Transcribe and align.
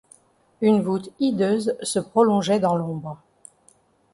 Une 0.61 0.81
voûte 0.81 1.11
hideuse 1.19 1.77
se 1.83 1.99
prolongeait 1.99 2.59
dans 2.59 2.75
l’ombre. 2.75 3.21